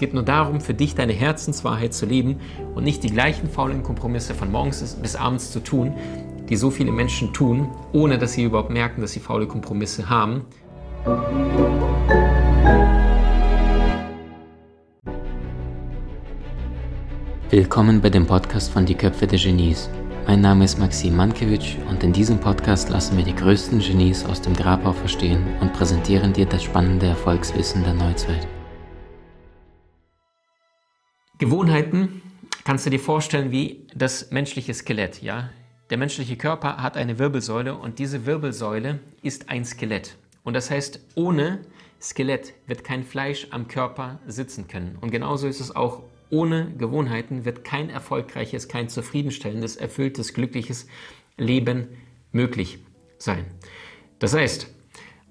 geht 0.00 0.14
nur 0.14 0.24
darum, 0.24 0.60
für 0.60 0.74
dich 0.74 0.94
deine 0.94 1.12
Herzenswahrheit 1.12 1.94
zu 1.94 2.06
leben 2.06 2.40
und 2.74 2.84
nicht 2.84 3.04
die 3.04 3.10
gleichen 3.10 3.48
faulen 3.48 3.82
Kompromisse 3.82 4.34
von 4.34 4.50
morgens 4.50 4.94
bis 4.94 5.14
abends 5.14 5.52
zu 5.52 5.60
tun, 5.60 5.94
die 6.48 6.56
so 6.56 6.70
viele 6.70 6.90
Menschen 6.90 7.32
tun, 7.32 7.68
ohne 7.92 8.18
dass 8.18 8.32
sie 8.32 8.44
überhaupt 8.44 8.70
merken, 8.70 9.02
dass 9.02 9.12
sie 9.12 9.20
faule 9.20 9.46
Kompromisse 9.46 10.08
haben. 10.08 10.46
Willkommen 17.50 18.00
bei 18.00 18.08
dem 18.08 18.26
Podcast 18.26 18.72
von 18.72 18.86
Die 18.86 18.94
Köpfe 18.94 19.26
der 19.26 19.38
Genies. 19.38 19.90
Mein 20.26 20.40
Name 20.40 20.64
ist 20.64 20.78
Maxim 20.78 21.16
Mankewitsch 21.16 21.76
und 21.90 22.02
in 22.02 22.12
diesem 22.12 22.38
Podcast 22.38 22.88
lassen 22.88 23.18
wir 23.18 23.24
die 23.24 23.34
größten 23.34 23.80
Genies 23.80 24.24
aus 24.24 24.40
dem 24.40 24.54
Grabau 24.54 24.92
verstehen 24.92 25.44
und 25.60 25.74
präsentieren 25.74 26.32
dir 26.32 26.46
das 26.46 26.62
spannende 26.62 27.06
Erfolgswissen 27.06 27.82
der 27.84 27.94
Neuzeit. 27.94 28.46
Gewohnheiten 31.40 32.20
kannst 32.64 32.84
du 32.84 32.90
dir 32.90 33.00
vorstellen 33.00 33.50
wie 33.50 33.86
das 33.94 34.30
menschliche 34.30 34.74
Skelett, 34.74 35.22
ja? 35.22 35.48
Der 35.88 35.96
menschliche 35.96 36.36
Körper 36.36 36.82
hat 36.82 36.98
eine 36.98 37.18
Wirbelsäule 37.18 37.74
und 37.76 37.98
diese 37.98 38.26
Wirbelsäule 38.26 39.00
ist 39.22 39.48
ein 39.48 39.64
Skelett. 39.64 40.18
Und 40.44 40.52
das 40.52 40.70
heißt, 40.70 41.00
ohne 41.14 41.60
Skelett 41.98 42.52
wird 42.66 42.84
kein 42.84 43.04
Fleisch 43.04 43.46
am 43.52 43.68
Körper 43.68 44.20
sitzen 44.26 44.68
können. 44.68 44.98
Und 45.00 45.12
genauso 45.12 45.48
ist 45.48 45.60
es 45.60 45.74
auch 45.74 46.02
ohne 46.28 46.74
Gewohnheiten 46.76 47.46
wird 47.46 47.64
kein 47.64 47.88
erfolgreiches, 47.88 48.68
kein 48.68 48.90
zufriedenstellendes, 48.90 49.76
erfülltes, 49.76 50.34
glückliches 50.34 50.88
Leben 51.38 51.88
möglich 52.32 52.80
sein. 53.16 53.46
Das 54.18 54.34
heißt, 54.34 54.68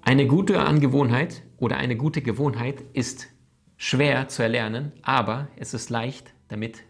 eine 0.02 0.26
gute 0.26 0.58
Angewohnheit 0.58 1.44
oder 1.58 1.76
eine 1.76 1.96
gute 1.96 2.20
Gewohnheit 2.20 2.82
ist 2.94 3.28
schwer 3.82 4.28
zu 4.28 4.42
erlernen, 4.42 4.92
aber 5.00 5.48
es 5.56 5.72
ist 5.72 5.88
leicht 5.88 6.34
damit 6.48 6.82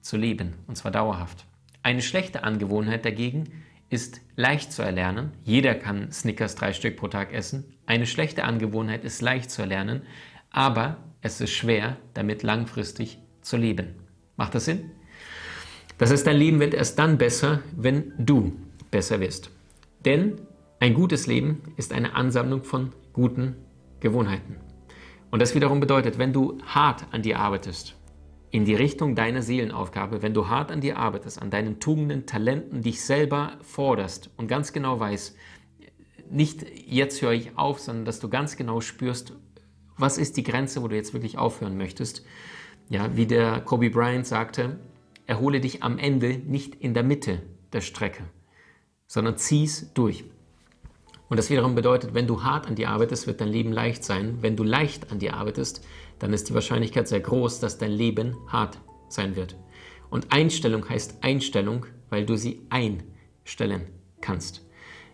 zu 0.00 0.16
leben 0.16 0.54
und 0.66 0.76
zwar 0.76 0.90
dauerhaft. 0.90 1.44
Eine 1.82 2.00
schlechte 2.00 2.42
Angewohnheit 2.42 3.04
dagegen 3.04 3.52
ist 3.90 4.22
leicht 4.34 4.72
zu 4.72 4.80
erlernen. 4.80 5.32
Jeder 5.44 5.74
kann 5.74 6.10
Snickers 6.10 6.54
drei 6.54 6.72
Stück 6.72 6.96
pro 6.96 7.08
Tag 7.08 7.34
essen. 7.34 7.64
Eine 7.84 8.06
schlechte 8.06 8.44
Angewohnheit 8.44 9.04
ist 9.04 9.20
leicht 9.20 9.50
zu 9.50 9.60
erlernen, 9.60 10.02
aber 10.50 10.96
es 11.20 11.42
ist 11.42 11.50
schwer, 11.50 11.98
damit 12.14 12.42
langfristig 12.42 13.18
zu 13.42 13.58
leben. 13.58 13.96
Macht 14.36 14.54
das 14.54 14.64
Sinn? 14.64 14.90
Das 15.98 16.10
heißt, 16.10 16.26
dein 16.26 16.38
Leben 16.38 16.60
wird 16.60 16.72
erst 16.72 16.98
dann 16.98 17.18
besser, 17.18 17.60
wenn 17.76 18.14
du 18.16 18.58
besser 18.90 19.20
wirst. 19.20 19.50
Denn 20.06 20.40
ein 20.80 20.94
gutes 20.94 21.26
Leben 21.26 21.74
ist 21.76 21.92
eine 21.92 22.14
Ansammlung 22.14 22.64
von 22.64 22.94
guten 23.12 23.56
Gewohnheiten. 24.00 24.67
Und 25.30 25.40
das 25.40 25.54
wiederum 25.54 25.80
bedeutet, 25.80 26.18
wenn 26.18 26.32
du 26.32 26.58
hart 26.64 27.06
an 27.12 27.22
dir 27.22 27.38
arbeitest, 27.38 27.96
in 28.50 28.64
die 28.64 28.74
Richtung 28.74 29.14
deiner 29.14 29.42
Seelenaufgabe, 29.42 30.22
wenn 30.22 30.32
du 30.32 30.48
hart 30.48 30.70
an 30.70 30.80
dir 30.80 30.98
arbeitest, 30.98 31.40
an 31.40 31.50
deinen 31.50 31.80
Tugenden, 31.80 32.24
Talenten, 32.24 32.82
dich 32.82 33.02
selber 33.02 33.58
forderst 33.60 34.30
und 34.36 34.48
ganz 34.48 34.72
genau 34.72 34.98
weißt, 34.98 35.36
nicht 36.30 36.66
jetzt 36.86 37.20
höre 37.20 37.32
ich 37.32 37.56
auf, 37.58 37.78
sondern 37.78 38.04
dass 38.04 38.20
du 38.20 38.28
ganz 38.28 38.56
genau 38.56 38.80
spürst, 38.80 39.34
was 39.96 40.16
ist 40.16 40.36
die 40.36 40.42
Grenze, 40.42 40.82
wo 40.82 40.88
du 40.88 40.96
jetzt 40.96 41.12
wirklich 41.12 41.36
aufhören 41.36 41.76
möchtest 41.76 42.24
ja, 42.88 43.14
wie 43.16 43.26
der 43.26 43.60
Kobe 43.60 43.90
Bryant 43.90 44.26
sagte, 44.26 44.78
erhole 45.26 45.60
dich 45.60 45.82
am 45.82 45.98
Ende 45.98 46.38
nicht 46.38 46.74
in 46.74 46.94
der 46.94 47.02
Mitte 47.02 47.42
der 47.72 47.80
Strecke, 47.80 48.24
sondern 49.06 49.36
zieh's 49.36 49.92
durch. 49.94 50.24
Und 51.28 51.36
das 51.36 51.50
wiederum 51.50 51.74
bedeutet, 51.74 52.14
wenn 52.14 52.26
du 52.26 52.42
hart 52.42 52.66
an 52.66 52.74
dir 52.74 52.88
arbeitest, 52.88 53.26
wird 53.26 53.40
dein 53.40 53.48
Leben 53.48 53.72
leicht 53.72 54.02
sein. 54.02 54.38
Wenn 54.40 54.56
du 54.56 54.64
leicht 54.64 55.12
an 55.12 55.18
dir 55.18 55.34
arbeitest, 55.34 55.84
dann 56.18 56.32
ist 56.32 56.48
die 56.48 56.54
Wahrscheinlichkeit 56.54 57.06
sehr 57.06 57.20
groß, 57.20 57.60
dass 57.60 57.78
dein 57.78 57.92
Leben 57.92 58.36
hart 58.48 58.78
sein 59.08 59.36
wird. 59.36 59.56
Und 60.10 60.32
Einstellung 60.32 60.88
heißt 60.88 61.22
Einstellung, 61.22 61.86
weil 62.08 62.24
du 62.24 62.36
sie 62.36 62.66
einstellen 62.70 63.82
kannst. 64.20 64.64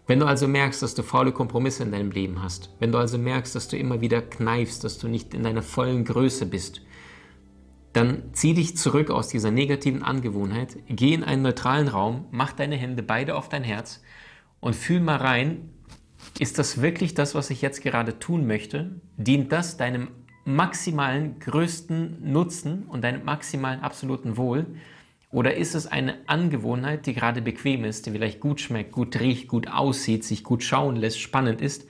Wenn 0.07 0.21
du 0.21 0.27
also 0.27 0.47
merkst, 0.47 0.83
dass 0.83 0.95
du 0.95 1.03
faule 1.03 1.33
Kompromisse 1.33 1.83
in 1.83 1.91
deinem 1.91 2.11
Leben 2.11 2.43
hast, 2.43 2.71
wenn 2.79 2.93
du 2.93 2.99
also 2.99 3.17
merkst, 3.17 3.55
dass 3.55 3.69
du 3.69 3.77
immer 3.77 4.01
wieder 4.01 4.21
kneifst, 4.21 4.85
dass 4.85 4.99
du 4.99 5.09
nicht 5.09 5.33
in 5.33 5.43
deiner 5.43 5.63
vollen 5.63 6.05
Größe 6.05 6.47
bist, 6.47 6.83
dann 7.95 8.25
zieh 8.33 8.55
dich 8.55 8.77
zurück 8.77 9.11
aus 9.11 9.29
dieser 9.29 9.51
negativen 9.51 10.03
Angewohnheit, 10.03 10.77
geh 10.89 11.15
in 11.15 11.25
einen 11.25 11.43
neutralen 11.43 11.89
Raum, 11.89 12.27
mach 12.33 12.53
deine 12.53 12.77
Hände 12.77 13.03
beide 13.03 13.35
auf 13.35 13.49
dein 13.49 13.65
Herz 13.65 14.03
und 14.61 14.77
fühl 14.77 15.01
mal 15.01 15.17
rein, 15.17 15.71
ist 16.39 16.59
das 16.59 16.83
wirklich 16.83 17.15
das, 17.15 17.35
was 17.35 17.51
ich 17.51 17.63
jetzt 17.63 17.83
gerade 17.83 18.19
tun 18.19 18.47
möchte? 18.47 18.91
Dient 19.17 19.53
das 19.53 19.77
deinem 19.77 20.09
maximalen 20.45 21.39
größten 21.39 22.33
Nutzen 22.33 22.85
und 22.85 23.03
deinem 23.03 23.25
maximalen 23.25 23.81
absoluten 23.81 24.37
Wohl? 24.37 24.67
Oder 25.31 25.57
ist 25.57 25.75
es 25.75 25.87
eine 25.87 26.19
Angewohnheit, 26.27 27.07
die 27.07 27.15
gerade 27.15 27.43
bequem 27.43 27.85
ist, 27.85 28.07
die 28.07 28.13
vielleicht 28.13 28.41
gut 28.41 28.61
schmeckt, 28.61 28.93
gut 28.93 29.19
riecht, 29.19 29.49
gut 29.49 29.69
aussieht, 29.69 30.25
sich 30.25 30.45
gut 30.45 30.63
schauen 30.63 30.97
lässt, 30.97 31.21
spannend 31.21 31.61
ist, 31.61 31.87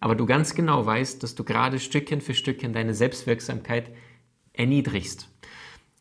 aber 0.00 0.14
du 0.14 0.26
ganz 0.26 0.54
genau 0.54 0.84
weißt, 0.84 1.22
dass 1.22 1.34
du 1.34 1.44
gerade 1.44 1.78
Stückchen 1.78 2.20
für 2.20 2.34
Stückchen 2.34 2.74
deine 2.74 2.92
Selbstwirksamkeit 2.92 3.90
erniedrigst? 4.52 5.30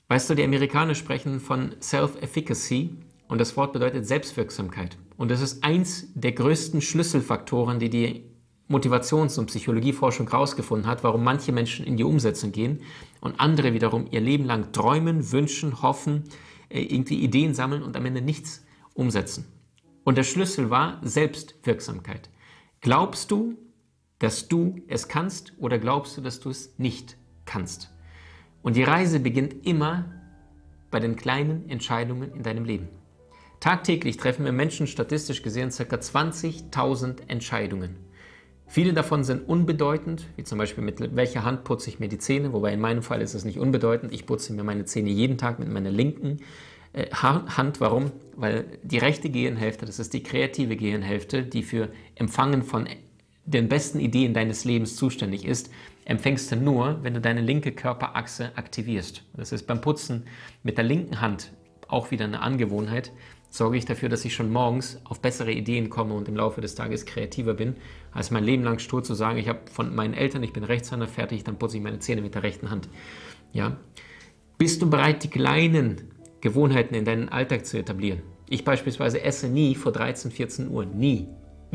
Weißt 0.10 0.30
du, 0.30 0.36
die 0.36 0.44
Amerikaner 0.44 0.96
sprechen 0.96 1.40
von 1.40 1.76
Self-Efficacy 1.82 2.98
und 3.30 3.40
das 3.40 3.56
Wort 3.56 3.72
bedeutet 3.72 4.06
Selbstwirksamkeit. 4.06 4.98
Und 5.24 5.32
das 5.32 5.40
ist 5.40 5.64
eins 5.64 6.12
der 6.16 6.34
größten 6.34 6.82
Schlüsselfaktoren, 6.82 7.80
die 7.80 7.90
die 7.90 8.26
Motivations- 8.68 9.40
und 9.40 9.46
Psychologieforschung 9.46 10.30
herausgefunden 10.30 10.86
hat, 10.86 11.02
warum 11.06 11.24
manche 11.24 11.54
Menschen 11.54 11.86
in 11.86 11.96
die 11.96 12.04
Umsetzung 12.04 12.52
gehen 12.52 12.82
und 13.22 13.40
andere 13.40 13.72
wiederum 13.72 14.06
ihr 14.12 14.20
Leben 14.20 14.44
lang 14.44 14.74
träumen, 14.74 15.32
wünschen, 15.32 15.82
hoffen, 15.82 16.26
äh, 16.68 16.82
irgendwie 16.82 17.24
Ideen 17.24 17.54
sammeln 17.54 17.84
und 17.84 17.96
am 17.96 18.06
Ende 18.06 18.22
nichts 18.22 18.66
umsetzen. 18.96 19.46
Und 20.04 20.18
der 20.18 20.24
Schlüssel 20.24 20.70
war 20.70 21.00
Selbstwirksamkeit. 21.04 22.30
Glaubst 22.82 23.32
du, 23.32 23.58
dass 24.20 24.50
du 24.50 24.76
es 24.90 25.08
kannst 25.08 25.54
oder 25.58 25.80
glaubst 25.80 26.18
du, 26.18 26.22
dass 26.22 26.42
du 26.42 26.50
es 26.50 26.78
nicht 26.78 27.16
kannst? 27.46 27.94
Und 28.62 28.76
die 28.76 28.84
Reise 28.84 29.22
beginnt 29.22 29.66
immer 29.66 30.04
bei 30.92 31.00
den 31.00 31.16
kleinen 31.16 31.70
Entscheidungen 31.70 32.34
in 32.34 32.44
deinem 32.44 32.66
Leben. 32.66 32.90
Tagtäglich 33.64 34.18
treffen 34.18 34.44
wir 34.44 34.52
Menschen 34.52 34.88
statistisch 34.88 35.42
gesehen 35.42 35.70
ca. 35.70 35.84
20.000 35.96 37.30
Entscheidungen. 37.30 37.96
Viele 38.68 38.92
davon 38.92 39.24
sind 39.24 39.48
unbedeutend, 39.48 40.28
wie 40.36 40.44
zum 40.44 40.58
Beispiel 40.58 40.84
mit 40.84 41.16
welcher 41.16 41.46
Hand 41.46 41.64
putze 41.64 41.90
ich 41.90 41.98
mir 41.98 42.10
die 42.10 42.18
Zähne, 42.18 42.52
wobei 42.52 42.74
in 42.74 42.82
meinem 42.82 43.04
Fall 43.04 43.22
ist 43.22 43.36
es 43.36 43.46
nicht 43.46 43.60
unbedeutend. 43.60 44.12
Ich 44.12 44.26
putze 44.26 44.52
mir 44.52 44.66
meine 44.66 44.84
Zähne 44.84 45.12
jeden 45.12 45.38
Tag 45.38 45.60
mit 45.60 45.70
meiner 45.70 45.92
linken 45.92 46.40
äh, 46.92 47.06
Hand. 47.12 47.80
Warum? 47.80 48.12
Weil 48.36 48.66
die 48.84 48.98
rechte 48.98 49.30
Gehirnhälfte, 49.30 49.86
das 49.86 49.98
ist 49.98 50.14
die 50.14 50.24
kreative 50.24 50.76
Gehirnhälfte, 50.76 51.44
die 51.44 51.64
für 51.64 51.88
Empfangen 52.16 52.64
von 52.64 52.90
den 53.46 53.70
besten 53.70 54.02
Ideen 54.02 54.34
deines 54.34 54.66
Lebens 54.66 54.98
zuständig 54.98 55.46
ist, 55.46 55.72
empfängst 56.04 56.52
du 56.52 56.58
nur, 56.58 57.02
wenn 57.02 57.14
du 57.14 57.22
deine 57.22 57.40
linke 57.40 57.72
Körperachse 57.72 58.52
aktivierst. 58.58 59.24
Das 59.38 59.54
ist 59.54 59.68
beim 59.68 59.80
Putzen 59.80 60.26
mit 60.64 60.78
der 60.78 60.84
linken 60.84 61.22
Hand 61.22 61.54
auch 61.94 62.12
wieder 62.12 62.26
eine 62.26 62.42
Angewohnheit. 62.42 63.12
Sorge 63.54 63.78
ich 63.78 63.86
dafür, 63.86 64.10
dass 64.10 64.26
ich 64.26 64.34
schon 64.34 64.52
morgens 64.52 65.00
auf 65.04 65.20
bessere 65.20 65.52
Ideen 65.52 65.92
komme 65.92 66.16
und 66.16 66.28
im 66.28 66.36
Laufe 66.36 66.60
des 66.60 66.74
Tages 66.74 67.06
kreativer 67.06 67.54
bin, 67.54 67.76
als 68.12 68.32
mein 68.32 68.44
Leben 68.44 68.64
lang 68.64 68.80
stur 68.80 69.04
zu 69.04 69.14
sagen, 69.14 69.38
ich 69.38 69.48
habe 69.48 69.60
von 69.72 69.94
meinen 69.94 70.16
Eltern, 70.16 70.42
ich 70.42 70.54
bin 70.54 70.64
Rechtshänder, 70.64 71.08
fertig, 71.08 71.44
dann 71.44 71.60
putze 71.60 71.78
ich 71.78 71.84
meine 71.84 72.00
Zähne 72.00 72.24
mit 72.24 72.34
der 72.34 72.42
rechten 72.42 72.72
Hand. 72.72 72.90
Ja? 73.52 73.78
Bist 74.58 74.82
du 74.82 74.90
bereit, 74.90 75.24
die 75.24 75.30
kleinen 75.30 76.02
Gewohnheiten 76.42 76.96
in 76.96 77.06
deinen 77.06 77.30
Alltag 77.30 77.68
zu 77.68 77.78
etablieren? 77.78 78.24
Ich 78.50 78.66
beispielsweise 78.66 79.22
esse 79.22 79.48
nie 79.48 79.76
vor 79.76 79.92
13, 79.92 80.32
14 80.32 80.72
Uhr. 80.72 80.86
Nie. 80.86 81.28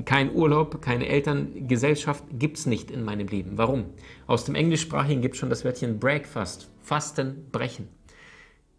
Kein 0.04 0.34
Urlaub, 0.34 0.82
keine 0.82 1.06
Elterngesellschaft 1.06 2.24
gibt 2.32 2.58
es 2.58 2.66
nicht 2.66 2.90
in 2.90 3.04
meinem 3.04 3.28
Leben. 3.28 3.52
Warum? 3.54 3.84
Aus 4.26 4.44
dem 4.44 4.56
Englischsprachigen 4.56 5.22
gibt 5.22 5.36
es 5.36 5.38
schon 5.38 5.48
das 5.48 5.64
Wörtchen 5.64 6.00
Breakfast, 6.00 6.72
Fasten, 6.82 7.46
Brechen. 7.52 7.86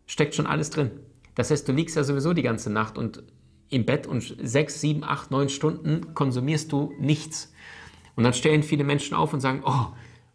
Steckt 0.06 0.36
schon 0.36 0.48
alles 0.48 0.70
drin. 0.70 0.92
Das 1.36 1.52
heißt, 1.52 1.68
du 1.68 1.72
liegst 1.72 1.96
ja 1.96 2.04
sowieso 2.04 2.34
die 2.34 2.42
ganze 2.42 2.70
Nacht 2.70 2.98
und 2.98 3.24
im 3.70 3.86
Bett 3.86 4.08
und 4.08 4.36
sechs, 4.42 4.82
sieben, 4.82 5.04
acht, 5.04 5.32
neun 5.32 5.50
Stunden 5.50 6.14
konsumierst 6.14 6.72
du 6.72 6.94
nichts. 7.00 7.54
Und 8.16 8.24
dann 8.24 8.34
stellen 8.34 8.64
viele 8.64 8.84
Menschen 8.84 9.16
auf 9.16 9.34
und 9.34 9.40
sagen, 9.40 9.62
oh, 9.66 9.88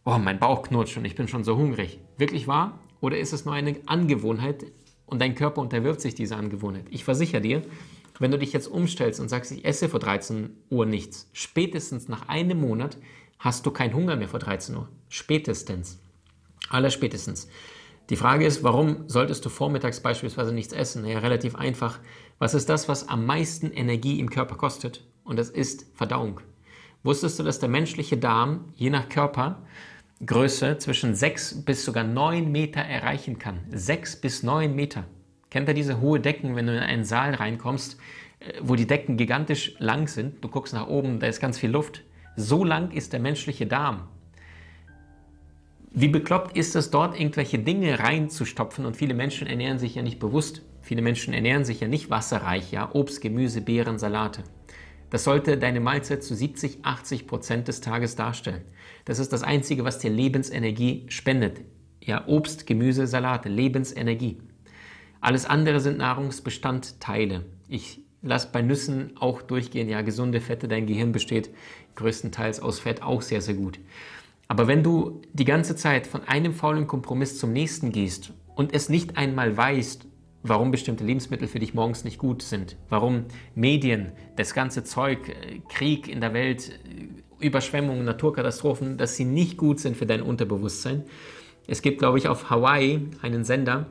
oh, 0.05 0.19
mein 0.19 0.39
Bauch 0.39 0.63
knutscht 0.63 0.97
und 0.97 1.05
ich 1.05 1.15
bin 1.15 1.29
schon 1.29 1.45
so 1.45 1.57
hungrig. 1.57 2.01
Wirklich 2.17 2.47
wahr? 2.47 2.79
Oder 3.01 3.19
ist 3.19 3.33
es 3.33 3.45
nur 3.45 3.55
eine 3.55 3.77
Angewohnheit 3.87 4.65
und 5.07 5.21
dein 5.21 5.35
Körper 5.35 5.61
unterwirft 5.61 6.01
sich 6.01 6.15
dieser 6.15 6.37
Angewohnheit? 6.37 6.87
Ich 6.91 7.05
versichere 7.05 7.41
dir, 7.41 7.63
wenn 8.19 8.31
du 8.31 8.39
dich 8.39 8.53
jetzt 8.53 8.69
umstellst 8.69 9.21
und 9.21 9.29
sagst, 9.29 9.53
ich 9.53 9.65
esse 9.65 9.89
vor 9.89 10.01
13 10.01 10.51
Uhr 10.71 10.87
nichts, 10.87 11.29
spätestens 11.33 12.09
nach 12.09 12.29
einem 12.29 12.61
Monat 12.61 12.97
hast 13.39 13.67
du 13.67 13.71
keinen 13.71 13.95
Hunger 13.95 14.17
mehr 14.17 14.29
vor 14.29 14.41
13 14.41 14.77
Uhr. 14.77 14.89
Spätestens. 15.09 15.99
Allerspätestens. 16.71 17.49
Die 18.11 18.17
Frage 18.17 18.45
ist, 18.45 18.63
warum 18.63 19.09
solltest 19.09 19.47
du 19.47 19.49
vormittags 19.49 20.01
beispielsweise 20.01 20.53
nichts 20.53 20.75
essen? 20.75 21.03
Naja, 21.03 21.21
relativ 21.21 21.55
einfach. 21.55 22.01
Was 22.39 22.53
ist 22.53 22.69
das, 22.69 22.87
was 22.87 23.09
am 23.09 23.25
meisten 23.25 23.71
Energie 23.71 24.21
im 24.21 24.29
Körper 24.29 24.57
kostet? 24.57 25.05
Und 25.25 25.39
das 25.39 25.49
ist 25.49 25.87
Verdauung. 25.95 26.41
Wusstest 27.03 27.39
du, 27.39 27.43
dass 27.43 27.61
der 27.61 27.71
menschliche 27.71 28.19
Darm 28.19 28.73
je 28.75 28.91
nach 28.91 29.09
Körper 29.09 29.63
Größe 30.25 30.77
zwischen 30.79 31.15
6 31.15 31.65
bis 31.65 31.85
sogar 31.85 32.05
9 32.05 32.51
Meter 32.51 32.81
erreichen 32.81 33.39
kann. 33.39 33.61
6 33.71 34.21
bis 34.21 34.43
9 34.43 34.75
Meter. 34.75 35.05
Kennt 35.51 35.69
ihr 35.69 35.75
diese 35.75 36.01
hohe 36.01 36.21
Decken, 36.21 36.57
wenn 36.57 36.67
du 36.67 36.77
in 36.77 36.83
einen 36.83 37.05
Saal 37.05 37.35
reinkommst, 37.35 37.99
äh, 38.41 38.53
wo 38.61 38.75
die 38.75 38.87
Decken 38.87 39.17
gigantisch 39.17 39.77
lang 39.79 40.09
sind? 40.09 40.45
Du 40.45 40.49
guckst 40.49 40.75
nach 40.75 40.89
oben, 40.89 41.21
da 41.21 41.27
ist 41.27 41.41
ganz 41.41 41.59
viel 41.59 41.71
Luft. 41.71 42.03
So 42.37 42.65
lang 42.65 42.91
ist 42.91 43.13
der 43.13 43.21
menschliche 43.21 43.67
Darm. 43.67 44.09
Wie 45.97 46.09
bekloppt 46.09 46.57
ist 46.57 46.75
es, 46.75 46.91
dort 46.91 47.17
irgendwelche 47.17 47.61
Dinge 47.61 48.01
reinzustopfen 48.01 48.85
und 48.85 48.97
viele 48.97 49.15
Menschen 49.15 49.47
ernähren 49.47 49.79
sich 49.79 49.95
ja 49.95 50.03
nicht 50.03 50.19
bewusst. 50.19 50.63
Viele 50.83 51.03
Menschen 51.03 51.33
ernähren 51.33 51.65
sich 51.65 51.79
ja 51.79 51.87
nicht 51.87 52.11
wasserreich, 52.11 52.73
ja, 52.73 52.93
Obst, 52.93 53.21
Gemüse, 53.21 53.61
Beeren, 53.61 54.01
Salate. 54.01 54.43
Das 55.11 55.23
sollte 55.23 55.57
deine 55.57 55.79
Mahlzeit 55.79 56.25
zu 56.25 56.35
70, 56.35 56.81
80 56.83 57.29
Prozent 57.29 57.69
des 57.69 57.81
Tages 57.81 58.17
darstellen. 58.17 58.63
Das 59.05 59.21
ist 59.21 59.33
das 59.33 59.45
Einzige, 59.45 59.85
was 59.85 60.01
dir 60.01 60.11
Lebensenergie 60.11 61.07
spendet. 61.11 61.61
Ja, 62.01 62.27
Obst, 62.27 62.67
Gemüse, 62.67 63.07
Salate, 63.07 63.49
Lebensenergie. 63.49 64.39
Alles 65.21 65.47
andere 65.47 65.79
sind 65.79 65.99
Nahrungsbestandteile. 65.99 67.45
Ich 67.69 68.01
lasse 68.21 68.49
bei 68.53 68.63
Nüssen 68.63 69.13
auch 69.21 69.43
durchgehen, 69.43 69.89
ja, 69.89 70.03
gesunde 70.03 70.41
Fette, 70.41 70.67
dein 70.67 70.87
Gehirn 70.87 71.13
besteht 71.13 71.51
größtenteils 71.95 72.59
aus 72.59 72.81
Fett, 72.81 73.01
auch 73.01 73.23
sehr, 73.23 73.41
sehr 73.41 73.55
gut. 73.55 73.79
Aber 74.49 74.67
wenn 74.69 74.83
du 74.83 75.23
die 75.33 75.45
ganze 75.45 75.77
Zeit 75.77 76.07
von 76.07 76.23
einem 76.25 76.53
faulen 76.53 76.87
Kompromiss 76.87 77.39
zum 77.39 77.53
nächsten 77.53 77.93
gehst 77.93 78.33
und 78.55 78.75
es 78.75 78.89
nicht 78.89 79.17
einmal 79.17 79.57
weißt, 79.57 80.07
warum 80.43 80.71
bestimmte 80.71 81.05
Lebensmittel 81.05 81.49
für 81.49 81.59
dich 81.59 81.75
morgens 81.75 82.05
nicht 82.05 82.19
gut 82.19 82.43
sind, 82.43 82.77
warum 82.91 83.25
Medien, 83.55 84.13
das 84.37 84.55
ganze 84.55 84.85
Zeug, 84.85 85.29
äh, 85.31 85.61
Krieg 85.71 86.07
in 86.07 86.21
der 86.21 86.35
Welt, 86.35 86.71
äh, 86.71 87.45
Überschwemmungen, 87.45 88.05
Naturkatastrophen, 88.05 88.99
dass 88.99 89.17
sie 89.17 89.25
nicht 89.25 89.57
gut 89.57 89.81
sind 89.81 89.97
für 89.97 90.07
dein 90.07 90.23
Unterbewusstsein. 90.23 91.05
Es 91.67 91.81
gibt, 91.81 91.99
glaube 91.99 92.19
ich, 92.19 92.29
auf 92.29 92.51
Hawaii 92.51 93.09
einen 93.23 93.45
Sender, 93.45 93.87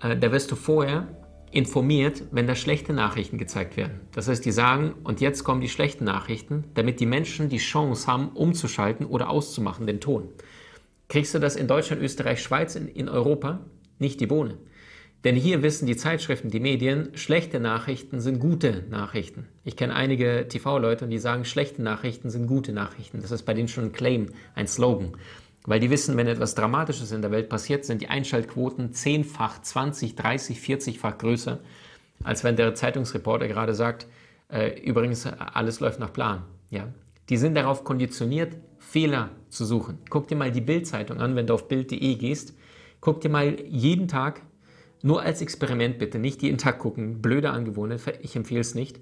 äh, 0.00 0.16
da 0.16 0.30
wirst 0.30 0.50
du 0.52 0.56
vorher 0.56 1.08
informiert, 1.54 2.22
wenn 2.32 2.46
da 2.46 2.54
schlechte 2.54 2.92
Nachrichten 2.92 3.38
gezeigt 3.38 3.76
werden. 3.76 4.00
Das 4.12 4.28
heißt, 4.28 4.44
die 4.44 4.52
sagen, 4.52 4.94
und 5.04 5.20
jetzt 5.20 5.44
kommen 5.44 5.60
die 5.60 5.68
schlechten 5.68 6.04
Nachrichten, 6.04 6.64
damit 6.74 7.00
die 7.00 7.06
Menschen 7.06 7.48
die 7.48 7.58
Chance 7.58 8.06
haben, 8.06 8.30
umzuschalten 8.30 9.06
oder 9.06 9.30
auszumachen, 9.30 9.86
den 9.86 10.00
Ton. 10.00 10.28
Kriegst 11.08 11.34
du 11.34 11.38
das 11.38 11.56
in 11.56 11.68
Deutschland, 11.68 12.02
Österreich, 12.02 12.42
Schweiz, 12.42 12.74
in, 12.74 12.88
in 12.88 13.08
Europa? 13.08 13.60
Nicht 13.98 14.20
die 14.20 14.26
Bohne. 14.26 14.58
Denn 15.24 15.36
hier 15.36 15.62
wissen 15.62 15.86
die 15.86 15.96
Zeitschriften, 15.96 16.50
die 16.50 16.60
Medien, 16.60 17.10
schlechte 17.14 17.58
Nachrichten 17.58 18.20
sind 18.20 18.40
gute 18.40 18.84
Nachrichten. 18.90 19.46
Ich 19.64 19.74
kenne 19.74 19.94
einige 19.94 20.48
TV-Leute, 20.48 21.06
die 21.06 21.18
sagen, 21.18 21.46
schlechte 21.46 21.82
Nachrichten 21.82 22.28
sind 22.28 22.46
gute 22.46 22.72
Nachrichten. 22.72 23.22
Das 23.22 23.30
ist 23.30 23.44
bei 23.44 23.54
denen 23.54 23.68
schon 23.68 23.84
ein 23.84 23.92
Claim, 23.92 24.26
ein 24.54 24.66
Slogan. 24.66 25.12
Weil 25.66 25.80
die 25.80 25.90
wissen, 25.90 26.16
wenn 26.16 26.26
etwas 26.26 26.54
Dramatisches 26.54 27.10
in 27.10 27.22
der 27.22 27.30
Welt 27.30 27.48
passiert, 27.48 27.84
sind 27.84 28.02
die 28.02 28.08
Einschaltquoten 28.08 28.92
zehnfach, 28.92 29.62
20, 29.62 30.14
30, 30.14 30.58
40-fach 30.58 31.18
größer, 31.18 31.60
als 32.22 32.44
wenn 32.44 32.56
der 32.56 32.74
Zeitungsreporter 32.74 33.48
gerade 33.48 33.74
sagt, 33.74 34.06
äh, 34.50 34.78
übrigens, 34.80 35.26
alles 35.26 35.80
läuft 35.80 36.00
nach 36.00 36.12
Plan. 36.12 36.42
Ja? 36.70 36.88
Die 37.30 37.38
sind 37.38 37.54
darauf 37.54 37.84
konditioniert, 37.84 38.56
Fehler 38.78 39.30
zu 39.48 39.64
suchen. 39.64 39.98
Guck 40.10 40.28
dir 40.28 40.36
mal 40.36 40.52
die 40.52 40.60
Bild-Zeitung 40.60 41.18
an, 41.18 41.34
wenn 41.34 41.46
du 41.46 41.54
auf 41.54 41.66
bild.de 41.68 42.14
gehst. 42.16 42.54
Guck 43.00 43.22
dir 43.22 43.30
mal 43.30 43.58
jeden 43.66 44.06
Tag, 44.06 44.42
nur 45.02 45.22
als 45.22 45.40
Experiment 45.40 45.98
bitte, 45.98 46.18
nicht 46.18 46.42
jeden 46.42 46.58
Tag 46.58 46.78
gucken, 46.78 47.20
blöde 47.22 47.50
Angewohnheit, 47.50 48.18
ich 48.22 48.36
empfehle 48.36 48.60
es 48.60 48.74
nicht. 48.74 49.00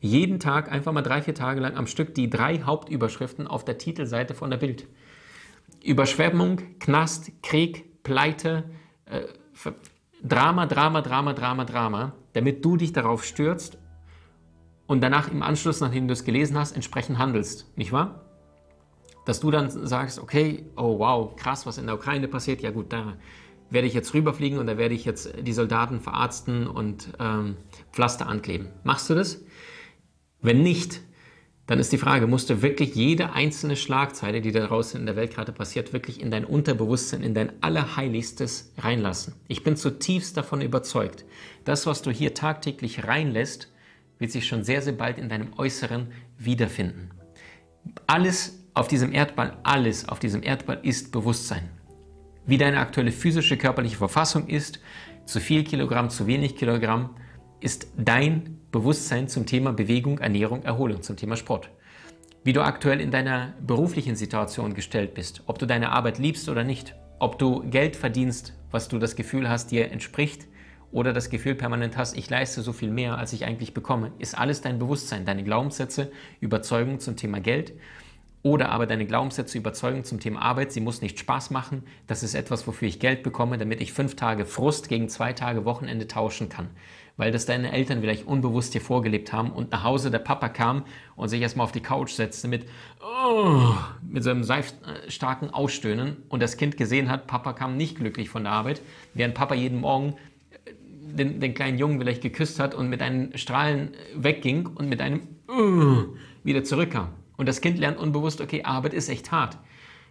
Jeden 0.00 0.38
Tag 0.38 0.70
einfach 0.70 0.92
mal 0.92 1.02
drei, 1.02 1.22
vier 1.22 1.34
Tage 1.34 1.60
lang 1.60 1.76
am 1.76 1.86
Stück 1.86 2.14
die 2.14 2.30
drei 2.30 2.60
Hauptüberschriften 2.60 3.46
auf 3.46 3.64
der 3.64 3.78
Titelseite 3.78 4.34
von 4.34 4.50
der 4.50 4.58
Bild. 4.58 4.86
Überschwemmung, 5.84 6.78
Knast, 6.78 7.30
Krieg, 7.42 8.02
Pleite, 8.02 8.64
äh, 9.06 9.22
Drama, 10.22 10.66
Drama, 10.66 11.02
Drama, 11.02 11.32
Drama, 11.34 11.64
Drama, 11.64 12.12
damit 12.32 12.64
du 12.64 12.76
dich 12.76 12.92
darauf 12.92 13.24
stürzt 13.24 13.78
und 14.86 15.02
danach 15.02 15.30
im 15.30 15.42
Anschluss, 15.42 15.80
nachdem 15.80 16.08
du 16.08 16.14
es 16.14 16.24
gelesen 16.24 16.58
hast, 16.58 16.72
entsprechend 16.72 17.18
handelst, 17.18 17.76
nicht 17.76 17.92
wahr? 17.92 18.22
Dass 19.26 19.40
du 19.40 19.50
dann 19.50 19.70
sagst, 19.70 20.18
okay, 20.18 20.66
oh 20.76 20.98
wow, 20.98 21.36
krass, 21.36 21.66
was 21.66 21.78
in 21.78 21.86
der 21.86 21.94
Ukraine 21.96 22.28
passiert, 22.28 22.62
ja 22.62 22.70
gut, 22.70 22.92
da 22.92 23.14
werde 23.70 23.86
ich 23.86 23.94
jetzt 23.94 24.14
rüberfliegen 24.14 24.58
und 24.58 24.66
da 24.66 24.78
werde 24.78 24.94
ich 24.94 25.04
jetzt 25.04 25.34
die 25.40 25.52
Soldaten 25.52 26.00
verarzten 26.00 26.66
und 26.66 27.12
ähm, 27.18 27.56
Pflaster 27.92 28.26
ankleben. 28.26 28.68
Machst 28.84 29.08
du 29.10 29.14
das? 29.14 29.42
Wenn 30.40 30.62
nicht, 30.62 31.00
dann 31.66 31.78
ist 31.78 31.92
die 31.92 31.98
Frage, 31.98 32.26
musst 32.26 32.50
du 32.50 32.60
wirklich 32.60 32.94
jede 32.94 33.32
einzelne 33.32 33.76
Schlagzeile, 33.76 34.42
die 34.42 34.52
da 34.52 34.66
draußen 34.66 35.00
in 35.00 35.06
der 35.06 35.16
Welt 35.16 35.34
gerade 35.34 35.52
passiert, 35.52 35.94
wirklich 35.94 36.20
in 36.20 36.30
dein 36.30 36.44
Unterbewusstsein, 36.44 37.22
in 37.22 37.32
dein 37.32 37.52
Allerheiligstes 37.62 38.72
reinlassen? 38.76 39.34
Ich 39.48 39.64
bin 39.64 39.76
zutiefst 39.76 40.36
davon 40.36 40.60
überzeugt, 40.60 41.24
das, 41.64 41.86
was 41.86 42.02
du 42.02 42.10
hier 42.10 42.34
tagtäglich 42.34 43.06
reinlässt, 43.06 43.72
wird 44.18 44.30
sich 44.30 44.46
schon 44.46 44.62
sehr, 44.62 44.82
sehr 44.82 44.92
bald 44.92 45.18
in 45.18 45.28
deinem 45.30 45.54
Äußeren 45.56 46.08
wiederfinden. 46.38 47.10
Alles 48.06 48.58
auf 48.74 48.88
diesem 48.88 49.12
Erdball, 49.12 49.56
alles 49.62 50.08
auf 50.08 50.18
diesem 50.18 50.42
Erdball 50.42 50.80
ist 50.82 51.12
Bewusstsein. 51.12 51.70
Wie 52.46 52.58
deine 52.58 52.78
aktuelle 52.78 53.12
physische, 53.12 53.56
körperliche 53.56 53.96
Verfassung 53.96 54.48
ist, 54.48 54.80
zu 55.24 55.40
viel 55.40 55.64
Kilogramm, 55.64 56.10
zu 56.10 56.26
wenig 56.26 56.56
Kilogramm, 56.56 57.16
ist 57.60 57.88
dein 57.96 58.58
Bewusstsein 58.74 59.28
zum 59.28 59.46
Thema 59.46 59.72
Bewegung, 59.72 60.18
Ernährung, 60.18 60.64
Erholung, 60.64 61.00
zum 61.00 61.16
Thema 61.16 61.36
Sport. 61.36 61.70
Wie 62.42 62.52
du 62.52 62.60
aktuell 62.60 63.00
in 63.00 63.12
deiner 63.12 63.54
beruflichen 63.64 64.16
Situation 64.16 64.74
gestellt 64.74 65.14
bist, 65.14 65.44
ob 65.46 65.60
du 65.60 65.66
deine 65.66 65.92
Arbeit 65.92 66.18
liebst 66.18 66.48
oder 66.48 66.64
nicht, 66.64 66.96
ob 67.20 67.38
du 67.38 67.60
Geld 67.70 67.94
verdienst, 67.94 68.52
was 68.72 68.88
du 68.88 68.98
das 68.98 69.14
Gefühl 69.14 69.48
hast, 69.48 69.70
dir 69.70 69.92
entspricht, 69.92 70.48
oder 70.90 71.12
das 71.12 71.30
Gefühl 71.30 71.54
permanent 71.54 71.96
hast, 71.96 72.16
ich 72.16 72.28
leiste 72.28 72.62
so 72.62 72.72
viel 72.72 72.90
mehr, 72.90 73.16
als 73.16 73.32
ich 73.32 73.44
eigentlich 73.44 73.74
bekomme, 73.74 74.10
ist 74.18 74.36
alles 74.36 74.60
dein 74.60 74.80
Bewusstsein, 74.80 75.24
deine 75.24 75.44
Glaubenssätze, 75.44 76.10
Überzeugungen 76.40 76.98
zum 76.98 77.14
Thema 77.14 77.38
Geld 77.38 77.74
oder 78.44 78.68
aber 78.68 78.86
deine 78.86 79.06
Glaubenssätze, 79.06 79.56
Überzeugungen 79.56 80.04
zum 80.04 80.20
Thema 80.20 80.42
Arbeit, 80.42 80.70
sie 80.70 80.80
muss 80.80 81.00
nicht 81.00 81.18
Spaß 81.18 81.50
machen, 81.50 81.82
das 82.06 82.22
ist 82.22 82.34
etwas, 82.34 82.66
wofür 82.66 82.86
ich 82.86 83.00
Geld 83.00 83.22
bekomme, 83.22 83.56
damit 83.56 83.80
ich 83.80 83.94
fünf 83.94 84.16
Tage 84.16 84.44
Frust 84.44 84.90
gegen 84.90 85.08
zwei 85.08 85.32
Tage 85.32 85.64
Wochenende 85.64 86.06
tauschen 86.06 86.50
kann. 86.50 86.68
Weil 87.16 87.32
das 87.32 87.46
deine 87.46 87.72
Eltern 87.72 88.00
vielleicht 88.02 88.26
unbewusst 88.26 88.74
dir 88.74 88.82
vorgelebt 88.82 89.32
haben 89.32 89.50
und 89.50 89.72
nach 89.72 89.82
Hause 89.82 90.10
der 90.10 90.18
Papa 90.18 90.50
kam 90.50 90.84
und 91.16 91.30
sich 91.30 91.40
erstmal 91.40 91.64
auf 91.64 91.72
die 91.72 91.80
Couch 91.80 92.12
setzte 92.12 92.46
mit, 92.46 92.66
oh, 93.00 93.72
mit 94.06 94.22
so 94.22 94.30
einem 94.30 94.44
starken 95.08 95.48
Ausstöhnen 95.48 96.18
und 96.28 96.42
das 96.42 96.58
Kind 96.58 96.76
gesehen 96.76 97.08
hat, 97.10 97.26
Papa 97.26 97.54
kam 97.54 97.78
nicht 97.78 97.96
glücklich 97.96 98.28
von 98.28 98.44
der 98.44 98.52
Arbeit, 98.52 98.82
während 99.14 99.34
Papa 99.34 99.54
jeden 99.54 99.80
Morgen 99.80 100.16
äh, 100.66 100.72
den, 101.16 101.40
den 101.40 101.54
kleinen 101.54 101.78
Jungen 101.78 101.98
vielleicht 101.98 102.20
geküsst 102.20 102.60
hat 102.60 102.74
und 102.74 102.90
mit 102.90 103.00
einem 103.00 103.34
Strahlen 103.38 103.94
wegging 104.14 104.66
und 104.66 104.90
mit 104.90 105.00
einem 105.00 105.22
uh, 105.48 106.14
wieder 106.42 106.62
zurückkam. 106.62 107.08
Und 107.36 107.46
das 107.46 107.60
Kind 107.60 107.78
lernt 107.78 107.98
unbewusst, 107.98 108.40
okay, 108.40 108.62
Arbeit 108.62 108.94
ist 108.94 109.08
echt 109.08 109.32
hart. 109.32 109.58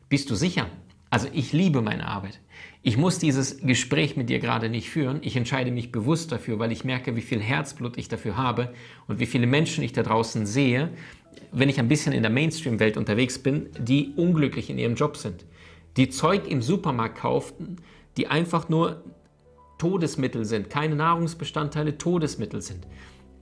Bist 0.10 0.30
du 0.30 0.36
sicher? 0.36 0.68
Also 1.10 1.28
ich 1.32 1.54
liebe 1.54 1.82
meine 1.82 2.08
Arbeit. 2.08 2.40
Ich 2.82 2.98
muss 2.98 3.20
dieses 3.20 3.60
Gespräch 3.60 4.18
mit 4.18 4.30
dir 4.30 4.40
gerade 4.40 4.68
nicht 4.68 4.90
führen. 4.90 5.20
Ich 5.22 5.36
entscheide 5.36 5.70
mich 5.70 5.92
bewusst 5.92 6.32
dafür, 6.32 6.58
weil 6.58 6.72
ich 6.72 6.84
merke, 6.84 7.16
wie 7.16 7.22
viel 7.22 7.40
Herzblut 7.40 7.98
ich 7.98 8.10
dafür 8.10 8.36
habe 8.36 8.74
und 9.08 9.20
wie 9.20 9.28
viele 9.28 9.46
Menschen 9.46 9.84
ich 9.84 9.94
da 9.94 10.02
draußen 10.02 10.48
sehe, 10.48 10.90
wenn 11.52 11.70
ich 11.70 11.80
ein 11.80 11.88
bisschen 11.88 12.14
in 12.14 12.24
der 12.24 12.32
Mainstream-Welt 12.32 12.98
unterwegs 12.98 13.38
bin, 13.38 13.70
die 13.78 14.14
unglücklich 14.16 14.72
in 14.72 14.80
ihrem 14.80 14.96
Job 14.96 15.18
sind. 15.18 15.46
Die 15.98 16.10
Zeug 16.10 16.48
im 16.48 16.64
Supermarkt 16.64 17.20
kauften, 17.20 17.78
die 18.18 18.28
einfach 18.28 18.68
nur 18.70 19.04
Todesmittel 19.78 20.46
sind, 20.46 20.70
keine 20.70 20.96
Nahrungsbestandteile, 20.96 21.98
Todesmittel 21.98 22.62
sind. 22.62 22.88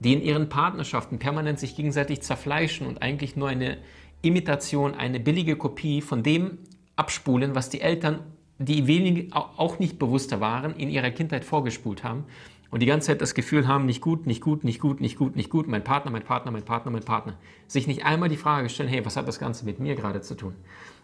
Die 0.02 0.12
in 0.12 0.22
ihren 0.22 0.48
Partnerschaften 0.48 1.18
permanent 1.20 1.60
sich 1.60 1.76
gegenseitig 1.76 2.22
zerfleischen 2.22 2.88
und 2.88 3.02
eigentlich 3.02 3.36
nur 3.36 3.48
eine 3.48 3.78
Imitation, 4.20 4.94
eine 4.94 5.20
billige 5.20 5.56
Kopie 5.56 6.00
von 6.00 6.24
dem 6.24 6.58
abspulen, 6.96 7.54
was 7.54 7.70
die 7.70 7.80
Eltern, 7.80 8.18
die 8.58 8.88
wenig 8.88 9.32
auch 9.32 9.78
nicht 9.78 9.98
bewusster 10.00 10.40
waren, 10.40 10.74
in 10.74 10.88
ihrer 10.88 11.10
Kindheit 11.10 11.44
vorgespult 11.44 12.02
haben 12.02 12.24
und 12.72 12.80
die 12.80 12.86
ganze 12.86 13.08
Zeit 13.08 13.20
das 13.20 13.34
Gefühl 13.34 13.68
haben, 13.68 13.86
nicht 13.86 14.00
gut, 14.00 14.26
nicht 14.26 14.40
gut, 14.40 14.64
nicht 14.64 14.80
gut, 14.80 15.00
nicht 15.00 15.16
gut, 15.16 15.36
nicht 15.36 15.50
gut, 15.50 15.68
mein 15.68 15.84
Partner, 15.84 16.10
mein 16.10 16.22
Partner, 16.22 16.50
mein 16.50 16.64
Partner, 16.64 16.90
mein 16.90 17.02
Partner. 17.02 17.34
Sich 17.68 17.86
nicht 17.86 18.04
einmal 18.04 18.28
die 18.28 18.36
Frage 18.36 18.70
stellen, 18.70 18.88
hey, 18.88 19.04
was 19.04 19.16
hat 19.16 19.28
das 19.28 19.38
Ganze 19.38 19.64
mit 19.66 19.78
mir 19.78 19.94
gerade 19.94 20.20
zu 20.22 20.34
tun? 20.34 20.54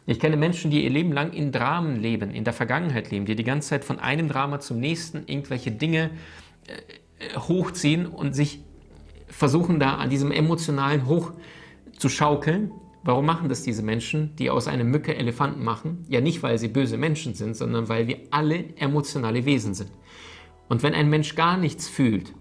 Ich 0.06 0.18
kenne 0.18 0.36
Menschen, 0.36 0.70
die 0.70 0.82
ihr 0.82 0.90
Leben 0.90 1.12
lang 1.12 1.32
in 1.32 1.52
Dramen 1.52 1.96
leben, 1.96 2.30
in 2.30 2.44
der 2.44 2.54
Vergangenheit 2.54 3.10
leben, 3.10 3.26
die 3.26 3.36
die 3.36 3.44
ganze 3.44 3.68
Zeit 3.68 3.84
von 3.84 3.98
einem 4.00 4.28
Drama 4.28 4.60
zum 4.60 4.80
nächsten 4.80 5.24
irgendwelche 5.26 5.70
Dinge 5.70 6.10
äh, 6.66 7.38
hochziehen 7.38 8.06
und 8.06 8.34
sich 8.34 8.64
versuchen 9.28 9.78
da 9.78 9.94
an 9.94 10.10
diesem 10.10 10.32
emotionalen 10.32 11.06
Hoch 11.06 11.32
zu 11.98 12.08
schaukeln 12.08 12.70
Warum 13.08 13.24
machen 13.24 13.48
das 13.48 13.62
diese 13.62 13.82
Menschen, 13.82 14.36
die 14.36 14.50
aus 14.50 14.68
einer 14.68 14.84
Mücke 14.84 15.16
Elefanten 15.16 15.64
machen? 15.64 16.04
Ja, 16.08 16.20
nicht, 16.20 16.42
weil 16.42 16.58
sie 16.58 16.68
böse 16.68 16.98
Menschen 16.98 17.32
sind, 17.32 17.56
sondern 17.56 17.88
weil 17.88 18.06
wir 18.06 18.18
alle 18.30 18.76
emotionale 18.76 19.46
Wesen 19.46 19.72
sind. 19.72 19.90
Und 20.68 20.82
wenn 20.82 20.94
ein 20.94 21.08
Mensch 21.08 21.34
gar 21.34 21.56
nichts 21.56 21.88
fühlt, 21.88 22.34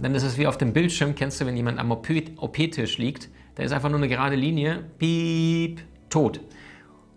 dann 0.00 0.14
ist 0.14 0.22
es 0.22 0.38
wie 0.38 0.46
auf 0.46 0.56
dem 0.56 0.72
Bildschirm, 0.72 1.14
kennst 1.14 1.40
du, 1.40 1.46
wenn 1.46 1.56
jemand 1.56 1.78
am 1.78 1.90
OP-Tisch 1.90 2.98
liegt, 2.98 3.28
da 3.56 3.62
ist 3.62 3.72
einfach 3.72 3.88
nur 3.88 3.98
eine 3.98 4.08
gerade 4.08 4.36
Linie, 4.36 4.84
piep, 4.98 5.80
tot. 6.08 6.40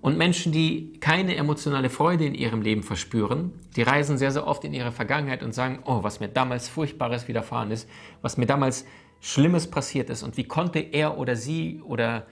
Und 0.05 0.19
Menschen, 0.19 0.51
die 0.51 0.93
keine 1.00 1.35
emotionale 1.35 1.89
Freude 1.89 2.25
in 2.25 2.35
ihrem 2.35 2.62
Leben 2.62 2.83
verspüren, 2.83 3.53
die 3.75 3.81
reisen 3.81 4.19
sehr, 4.19 4.29
sehr 4.29 4.45
oft 4.45 4.63
in 4.63 4.71
ihre 4.71 4.91
Vergangenheit 4.91 5.41
und 5.41 5.55
sagen, 5.55 5.79
oh, 5.83 6.03
was 6.03 6.19
mir 6.19 6.27
damals 6.27 6.69
Furchtbares 6.69 7.27
widerfahren 7.27 7.71
ist, 7.71 7.89
was 8.21 8.38
mir 8.38 8.45
damals 8.45 8.85
Schlimmes 9.19 9.65
passiert 9.65 10.12
ist 10.12 10.21
und 10.21 10.38
wie 10.38 10.43
konnte 10.43 10.77
er 10.77 11.17
oder 11.17 11.35
sie 11.35 11.81
oder 11.83 12.27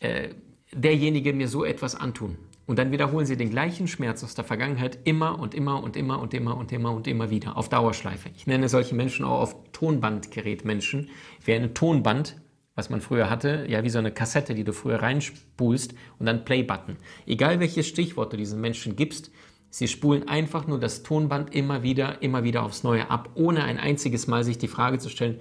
äh, 0.00 0.30
derjenige 0.74 1.32
mir 1.32 1.46
so 1.46 1.64
etwas 1.64 1.94
antun. 1.94 2.38
Und 2.66 2.80
dann 2.80 2.90
wiederholen 2.90 3.24
sie 3.24 3.36
den 3.36 3.50
gleichen 3.50 3.86
Schmerz 3.86 4.24
aus 4.24 4.34
der 4.34 4.42
Vergangenheit 4.42 4.98
immer 5.04 5.38
und 5.38 5.54
immer 5.54 5.80
und 5.80 5.96
immer 5.96 6.18
und 6.18 6.34
immer 6.34 6.56
und 6.56 6.72
immer 6.72 6.90
und 6.90 7.06
immer 7.06 7.30
wieder 7.30 7.56
auf 7.56 7.68
Dauerschleife. 7.68 8.30
Ich 8.36 8.48
nenne 8.48 8.68
solche 8.68 8.96
Menschen 8.96 9.24
auch 9.24 9.42
auf 9.42 9.56
Tonbandgerätmenschen. 9.70 11.08
Wie 11.44 11.52
ein 11.52 11.72
Tonband 11.72 12.42
was 12.74 12.90
man 12.90 13.00
früher 13.00 13.28
hatte, 13.28 13.66
ja 13.68 13.84
wie 13.84 13.90
so 13.90 13.98
eine 13.98 14.12
Kassette, 14.12 14.54
die 14.54 14.64
du 14.64 14.72
früher 14.72 15.02
reinspulst 15.02 15.94
und 16.18 16.26
dann 16.26 16.44
Play-Button. 16.44 16.96
Egal 17.26 17.60
welches 17.60 17.86
Stichwort 17.86 18.32
du 18.32 18.36
diesen 18.36 18.60
Menschen 18.60 18.96
gibst, 18.96 19.30
sie 19.70 19.88
spulen 19.88 20.28
einfach 20.28 20.66
nur 20.66 20.80
das 20.80 21.02
Tonband 21.02 21.54
immer 21.54 21.82
wieder, 21.82 22.22
immer 22.22 22.44
wieder 22.44 22.62
aufs 22.62 22.82
Neue 22.82 23.10
ab, 23.10 23.30
ohne 23.34 23.64
ein 23.64 23.78
einziges 23.78 24.26
Mal 24.26 24.44
sich 24.44 24.58
die 24.58 24.68
Frage 24.68 24.98
zu 24.98 25.10
stellen, 25.10 25.40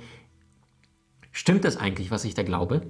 stimmt 1.31 1.63
das 1.63 1.77
eigentlich, 1.77 2.11
was 2.11 2.25
ich 2.25 2.33
da 2.33 2.43
glaube? 2.43 2.81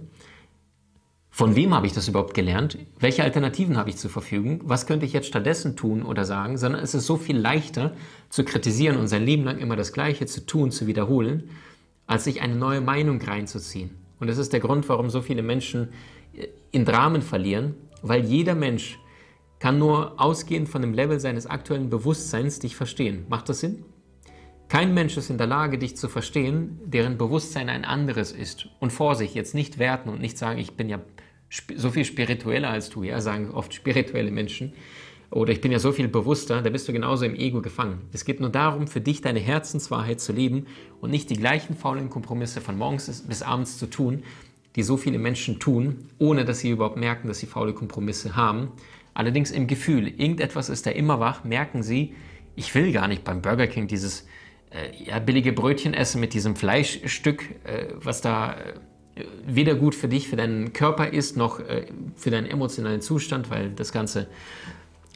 Von 1.33 1.55
wem 1.55 1.73
habe 1.73 1.87
ich 1.87 1.93
das 1.93 2.09
überhaupt 2.09 2.33
gelernt? 2.33 2.77
Welche 2.99 3.23
Alternativen 3.23 3.77
habe 3.77 3.89
ich 3.89 3.95
zur 3.95 4.11
Verfügung? 4.11 4.59
Was 4.65 4.85
könnte 4.85 5.05
ich 5.05 5.13
jetzt 5.13 5.27
stattdessen 5.27 5.77
tun 5.77 6.03
oder 6.03 6.25
sagen? 6.25 6.57
Sondern 6.57 6.83
es 6.83 6.93
ist 6.93 7.05
so 7.05 7.15
viel 7.15 7.37
leichter 7.37 7.93
zu 8.29 8.43
kritisieren 8.43 8.97
und 8.97 9.07
sein 9.07 9.23
Leben 9.23 9.45
lang 9.45 9.57
immer 9.59 9.77
das 9.77 9.93
Gleiche 9.93 10.25
zu 10.25 10.45
tun, 10.45 10.71
zu 10.71 10.87
wiederholen, 10.87 11.49
als 12.05 12.25
sich 12.25 12.41
eine 12.41 12.55
neue 12.55 12.81
Meinung 12.81 13.21
reinzuziehen. 13.21 14.00
Und 14.21 14.27
das 14.27 14.37
ist 14.37 14.53
der 14.53 14.59
Grund, 14.61 14.87
warum 14.87 15.09
so 15.09 15.21
viele 15.21 15.41
Menschen 15.41 15.89
äh, 16.33 16.47
in 16.71 16.85
Dramen 16.85 17.21
verlieren, 17.21 17.75
weil 18.01 18.23
jeder 18.23 18.55
Mensch 18.55 18.99
kann 19.59 19.77
nur 19.77 20.19
ausgehend 20.21 20.69
von 20.69 20.81
dem 20.81 20.93
Level 20.93 21.19
seines 21.19 21.47
aktuellen 21.47 21.89
Bewusstseins 21.89 22.59
dich 22.59 22.75
verstehen. 22.75 23.25
Macht 23.29 23.49
das 23.49 23.59
Sinn? 23.59 23.83
Kein 24.69 24.93
Mensch 24.93 25.17
ist 25.17 25.29
in 25.29 25.37
der 25.37 25.47
Lage, 25.47 25.77
dich 25.77 25.97
zu 25.97 26.07
verstehen, 26.07 26.79
deren 26.85 27.17
Bewusstsein 27.17 27.67
ein 27.67 27.83
anderes 27.83 28.31
ist. 28.31 28.69
Und 28.79 28.93
Vorsicht, 28.93 29.35
jetzt 29.35 29.53
nicht 29.53 29.79
werten 29.79 30.09
und 30.09 30.21
nicht 30.21 30.37
sagen, 30.37 30.59
ich 30.59 30.77
bin 30.77 30.87
ja 30.87 31.01
so 31.75 31.89
viel 31.91 32.05
spiritueller 32.05 32.69
als 32.69 32.89
du, 32.89 33.03
ja, 33.03 33.19
sagen 33.19 33.51
oft 33.51 33.73
spirituelle 33.73 34.31
Menschen 34.31 34.73
oder 35.31 35.53
ich 35.53 35.61
bin 35.61 35.71
ja 35.71 35.79
so 35.79 35.93
viel 35.93 36.09
bewusster, 36.09 36.61
da 36.61 36.69
bist 36.69 36.87
du 36.87 36.93
genauso 36.93 37.23
im 37.23 37.35
Ego 37.35 37.61
gefangen. 37.61 38.01
Es 38.11 38.25
geht 38.25 38.41
nur 38.41 38.49
darum, 38.49 38.87
für 38.87 38.99
dich 38.99 39.21
deine 39.21 39.39
Herzenswahrheit 39.39 40.19
zu 40.19 40.33
leben 40.33 40.67
und 40.99 41.09
nicht 41.09 41.29
die 41.29 41.37
gleichen 41.37 41.75
faulen 41.75 42.09
Kompromisse 42.09 42.59
von 42.59 42.77
morgens 42.77 43.23
bis 43.27 43.41
abends 43.41 43.77
zu 43.77 43.89
tun, 43.89 44.23
die 44.75 44.83
so 44.83 44.97
viele 44.97 45.19
Menschen 45.19 45.59
tun, 45.59 46.09
ohne 46.19 46.43
dass 46.43 46.59
sie 46.59 46.69
überhaupt 46.69 46.97
merken, 46.97 47.29
dass 47.29 47.39
sie 47.39 47.45
faule 47.45 47.73
Kompromisse 47.73 48.35
haben. 48.35 48.73
Allerdings 49.13 49.51
im 49.51 49.67
Gefühl, 49.67 50.07
irgendetwas 50.07 50.69
ist 50.69 50.85
da 50.85 50.91
immer 50.91 51.19
wach, 51.19 51.43
merken 51.45 51.81
sie, 51.81 52.13
ich 52.55 52.75
will 52.75 52.91
gar 52.91 53.07
nicht 53.07 53.23
beim 53.23 53.41
Burger 53.41 53.67
King 53.67 53.87
dieses 53.87 54.27
äh, 54.71 55.03
ja, 55.03 55.19
billige 55.19 55.53
Brötchen 55.53 55.93
essen 55.93 56.19
mit 56.19 56.33
diesem 56.33 56.57
Fleischstück, 56.57 57.43
äh, 57.63 57.87
was 57.95 58.21
da 58.21 58.53
äh, 59.15 59.23
weder 59.45 59.75
gut 59.75 59.95
für 59.95 60.09
dich, 60.09 60.27
für 60.27 60.35
deinen 60.35 60.73
Körper 60.73 61.11
ist, 61.11 61.37
noch 61.37 61.59
äh, 61.61 61.85
für 62.15 62.31
deinen 62.31 62.47
emotionalen 62.47 63.01
Zustand, 63.01 63.49
weil 63.49 63.71
das 63.71 63.91
Ganze 63.91 64.27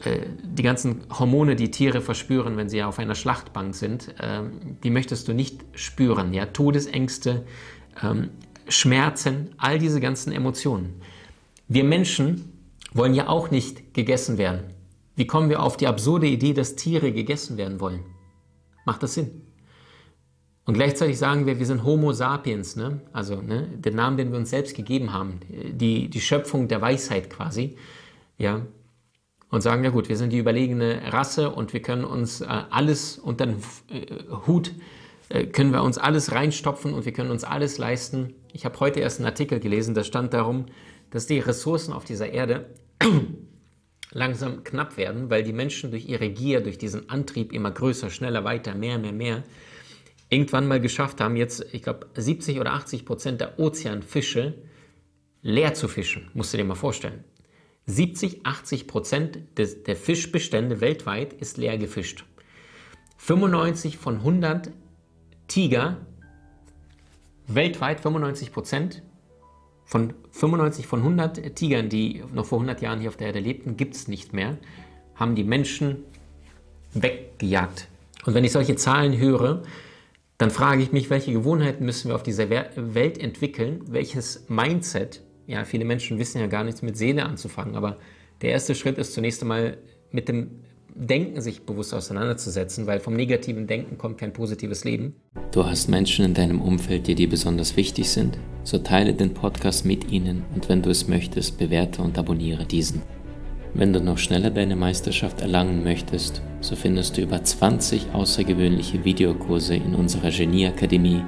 die 0.05 0.63
ganzen 0.63 1.03
Hormone, 1.09 1.55
die 1.55 1.71
Tiere 1.71 2.01
verspüren, 2.01 2.57
wenn 2.57 2.69
sie 2.69 2.83
auf 2.83 2.99
einer 2.99 3.15
Schlachtbank 3.15 3.75
sind, 3.75 4.13
ähm, 4.21 4.77
die 4.83 4.89
möchtest 4.89 5.27
du 5.27 5.33
nicht 5.33 5.63
spüren. 5.73 6.33
Ja? 6.33 6.45
Todesängste, 6.47 7.45
ähm, 8.01 8.29
Schmerzen, 8.67 9.49
all 9.57 9.79
diese 9.79 9.99
ganzen 9.99 10.31
Emotionen. 10.31 11.01
Wir 11.67 11.83
Menschen 11.83 12.51
wollen 12.93 13.13
ja 13.13 13.27
auch 13.27 13.51
nicht 13.51 13.93
gegessen 13.93 14.37
werden. 14.37 14.61
Wie 15.15 15.27
kommen 15.27 15.49
wir 15.49 15.61
auf 15.61 15.77
die 15.77 15.87
absurde 15.87 16.27
Idee, 16.27 16.53
dass 16.53 16.75
Tiere 16.75 17.11
gegessen 17.11 17.57
werden 17.57 17.79
wollen? 17.79 18.01
Macht 18.85 19.03
das 19.03 19.13
Sinn? 19.13 19.41
Und 20.65 20.73
gleichzeitig 20.73 21.17
sagen 21.17 21.45
wir, 21.45 21.59
wir 21.59 21.65
sind 21.65 21.83
Homo 21.83 22.11
sapiens, 22.11 22.75
ne? 22.75 23.01
also 23.13 23.41
ne? 23.41 23.67
der 23.77 23.93
Name, 23.93 24.17
den 24.17 24.31
wir 24.31 24.39
uns 24.39 24.49
selbst 24.49 24.75
gegeben 24.75 25.13
haben, 25.13 25.39
die, 25.49 26.09
die 26.09 26.21
Schöpfung 26.21 26.67
der 26.67 26.81
Weisheit 26.81 27.29
quasi. 27.29 27.77
Ja? 28.37 28.65
Und 29.55 29.61
sagen, 29.61 29.85
ja 29.85 29.89
gut, 29.89 30.09
wir 30.09 30.17
sind 30.17 30.33
die 30.33 30.37
überlegene 30.37 31.13
Rasse 31.13 31.49
und 31.49 31.71
wir 31.71 31.81
können 31.81 32.03
uns 32.03 32.41
äh, 32.41 32.45
alles 32.45 33.17
unter 33.17 33.45
den 33.45 33.63
äh, 33.89 34.05
Hut, 34.45 34.73
äh, 35.29 35.45
können 35.45 35.71
wir 35.71 35.81
uns 35.81 35.97
alles 35.97 36.33
reinstopfen 36.33 36.93
und 36.93 37.05
wir 37.05 37.13
können 37.13 37.31
uns 37.31 37.45
alles 37.45 37.77
leisten. 37.77 38.33
Ich 38.51 38.65
habe 38.65 38.77
heute 38.81 38.99
erst 38.99 39.19
einen 39.19 39.27
Artikel 39.27 39.61
gelesen, 39.61 39.95
da 39.95 40.03
stand 40.03 40.33
darum, 40.33 40.65
dass 41.09 41.25
die 41.25 41.39
Ressourcen 41.39 41.93
auf 41.93 42.03
dieser 42.03 42.29
Erde 42.29 42.65
langsam 44.11 44.65
knapp 44.65 44.97
werden, 44.97 45.29
weil 45.29 45.43
die 45.43 45.53
Menschen 45.53 45.89
durch 45.89 46.05
ihre 46.05 46.29
Gier, 46.29 46.59
durch 46.59 46.77
diesen 46.77 47.09
Antrieb 47.09 47.53
immer 47.53 47.71
größer, 47.71 48.09
schneller, 48.09 48.43
weiter, 48.43 48.75
mehr, 48.75 48.99
mehr, 48.99 49.13
mehr, 49.13 49.43
irgendwann 50.29 50.67
mal 50.67 50.81
geschafft 50.81 51.21
haben, 51.21 51.37
jetzt, 51.37 51.65
ich 51.71 51.81
glaube, 51.81 52.07
70 52.13 52.59
oder 52.59 52.73
80 52.73 53.05
Prozent 53.05 53.39
der 53.39 53.57
Ozeanfische 53.57 54.55
leer 55.41 55.73
zu 55.75 55.87
fischen. 55.87 56.29
Musst 56.33 56.51
du 56.51 56.57
dir 56.57 56.65
mal 56.65 56.75
vorstellen. 56.75 57.23
70, 57.87 58.45
80 58.45 58.87
Prozent 58.87 59.39
des, 59.57 59.83
der 59.83 59.95
Fischbestände 59.95 60.81
weltweit 60.81 61.33
ist 61.33 61.57
leer 61.57 61.77
gefischt. 61.77 62.25
95 63.17 63.97
von 63.97 64.15
100 64.17 64.71
Tiger, 65.47 65.97
weltweit 67.47 67.99
95 67.99 68.51
Prozent, 68.51 69.03
von 69.85 70.13
95 70.31 70.87
von 70.87 70.99
100 70.99 71.55
Tigern, 71.55 71.89
die 71.89 72.23
noch 72.33 72.45
vor 72.45 72.57
100 72.57 72.81
Jahren 72.81 72.99
hier 72.99 73.09
auf 73.09 73.17
der 73.17 73.27
Erde 73.27 73.39
lebten, 73.39 73.77
gibt 73.77 73.95
es 73.95 74.07
nicht 74.07 74.33
mehr, 74.33 74.57
haben 75.13 75.35
die 75.35 75.43
Menschen 75.43 76.03
weggejagt. 76.93 77.87
Und 78.25 78.33
wenn 78.33 78.43
ich 78.43 78.51
solche 78.51 78.75
Zahlen 78.75 79.17
höre, 79.17 79.61
dann 80.39 80.49
frage 80.49 80.81
ich 80.81 80.91
mich, 80.91 81.09
welche 81.09 81.31
Gewohnheiten 81.31 81.85
müssen 81.85 82.09
wir 82.09 82.15
auf 82.15 82.23
dieser 82.23 82.49
Welt 82.49 83.17
entwickeln, 83.19 83.81
welches 83.87 84.49
Mindset 84.49 85.21
ja, 85.47 85.63
viele 85.65 85.85
Menschen 85.85 86.19
wissen 86.19 86.39
ja 86.39 86.47
gar 86.47 86.63
nichts 86.63 86.81
mit 86.81 86.97
Seele 86.97 87.25
anzufangen, 87.25 87.75
aber 87.75 87.97
der 88.41 88.51
erste 88.51 88.75
Schritt 88.75 88.97
ist 88.97 89.13
zunächst 89.13 89.41
einmal 89.41 89.77
mit 90.11 90.27
dem 90.27 90.51
Denken 90.97 91.41
sich 91.41 91.63
bewusst 91.63 91.93
auseinanderzusetzen, 91.93 92.87
weil 92.87 93.01
vom 93.01 93.15
negativen 93.15 93.67
Denken 93.67 93.97
kommt 93.97 94.17
kein 94.17 94.31
positives 94.31 94.85
Leben. 94.85 95.15
Du 95.51 95.65
hast 95.65 95.89
Menschen 95.89 96.23
in 96.23 96.33
deinem 96.33 96.61
Umfeld, 96.61 97.07
die 97.07 97.15
dir 97.15 97.27
besonders 97.27 97.75
wichtig 97.75 98.09
sind? 98.09 98.37
So 98.63 98.77
teile 98.77 99.13
den 99.13 99.33
Podcast 99.33 99.85
mit 99.85 100.09
ihnen 100.09 100.43
und 100.55 100.69
wenn 100.69 100.81
du 100.81 100.89
es 100.89 101.09
möchtest, 101.09 101.57
bewerte 101.57 102.01
und 102.01 102.17
abonniere 102.17 102.65
diesen. 102.65 103.01
Wenn 103.73 103.91
du 103.91 103.99
noch 103.99 104.17
schneller 104.17 104.51
deine 104.51 104.77
Meisterschaft 104.77 105.41
erlangen 105.41 105.83
möchtest, 105.83 106.41
so 106.61 106.77
findest 106.77 107.17
du 107.17 107.23
über 107.23 107.43
20 107.43 108.13
außergewöhnliche 108.13 109.03
Videokurse 109.03 109.75
in 109.75 109.95
unserer 109.95 110.31
Genieakademie 110.31 111.21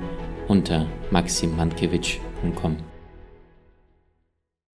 unter 0.47 0.87
maximmankiewicz.com. 1.11 2.77